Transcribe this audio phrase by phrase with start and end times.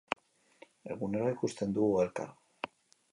[0.95, 2.33] Egunero ikusten dugu elkar.